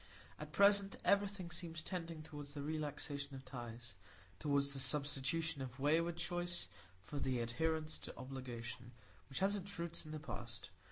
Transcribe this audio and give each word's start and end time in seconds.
At 0.39 0.51
present 0.51 0.95
everything 1.05 1.51
seems 1.51 1.83
tending 1.83 2.23
toward 2.23 2.47
the 2.47 2.63
relaxation 2.63 3.35
of 3.35 3.45
ties,—toward 3.45 4.63
the 4.63 4.79
substitution 4.79 5.61
of 5.61 5.79
wayward 5.79 6.17
choice 6.17 6.67
for 7.03 7.19
the 7.19 7.39
adherence 7.39 7.99
to 7.99 8.17
obligation, 8.17 8.93
which 9.29 9.41
has 9.41 9.55
its 9.55 9.77
roots 9.77 10.03
in 10.03 10.09
the 10.11 10.19
past. 10.19 10.71